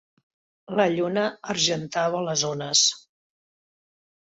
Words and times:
La 0.79 0.87
lluna 0.93 1.25
argentava 1.55 2.23
les 2.31 2.47
ones. 2.51 2.83